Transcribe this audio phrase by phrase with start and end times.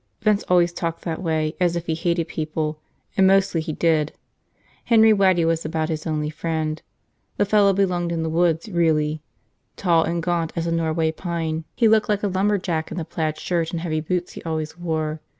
[0.23, 2.79] Vince always talked that way, as if he hated people.
[3.15, 4.13] And mostly he did.
[4.85, 6.81] Henry Waddy was about his only friend.
[7.37, 9.21] The fellow belonged in the woods, really.
[9.77, 13.37] Tall and gaunt as a Norway pine, he looked like a lumberjack in the plaid
[13.37, 15.21] shirt and heavy boots he always wore.